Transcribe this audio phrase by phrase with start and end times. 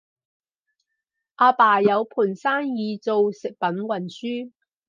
[1.35, 4.51] 阿爸有盤生意做食品運輸